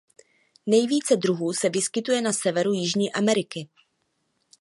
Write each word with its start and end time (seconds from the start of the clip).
Nejvíce 0.65 1.15
druhů 1.15 1.53
se 1.53 1.69
vyskytuje 1.69 2.21
na 2.21 2.33
severu 2.33 2.73
Jižní 2.73 3.13
Ameriky. 3.13 3.67